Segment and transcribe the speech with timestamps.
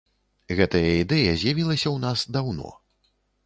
[0.59, 2.69] Гэтая ідэя з'явілася ў нас даўно.